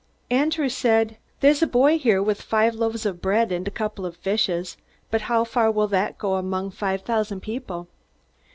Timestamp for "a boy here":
1.61-2.23